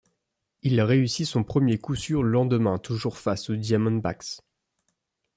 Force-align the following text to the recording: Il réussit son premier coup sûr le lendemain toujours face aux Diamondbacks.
Il 0.63 0.81
réussit 0.81 1.27
son 1.27 1.43
premier 1.43 1.77
coup 1.77 1.93
sûr 1.93 2.23
le 2.23 2.31
lendemain 2.31 2.79
toujours 2.79 3.19
face 3.19 3.51
aux 3.51 3.55
Diamondbacks. 3.55 4.39